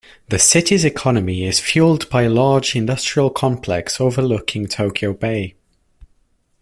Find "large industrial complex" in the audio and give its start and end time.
2.31-4.01